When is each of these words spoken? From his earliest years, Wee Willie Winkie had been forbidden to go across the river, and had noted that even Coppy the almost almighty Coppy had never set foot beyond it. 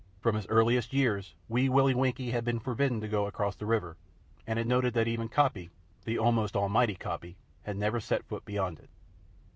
From 0.19 0.33
his 0.35 0.47
earliest 0.47 0.93
years, 0.93 1.35
Wee 1.47 1.69
Willie 1.69 1.93
Winkie 1.93 2.31
had 2.31 2.43
been 2.43 2.57
forbidden 2.57 3.01
to 3.01 3.07
go 3.07 3.27
across 3.27 3.55
the 3.55 3.67
river, 3.67 3.97
and 4.47 4.57
had 4.57 4.65
noted 4.67 4.95
that 4.95 5.07
even 5.07 5.29
Coppy 5.29 5.69
the 6.05 6.17
almost 6.17 6.55
almighty 6.55 6.95
Coppy 6.95 7.35
had 7.65 7.77
never 7.77 7.99
set 7.99 8.25
foot 8.25 8.43
beyond 8.43 8.79
it. 8.79 8.89